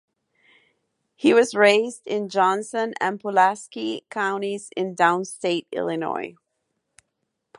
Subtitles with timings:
[1.15, 6.33] He was raised in Johnson and Pulaski counties in downstate Illinois.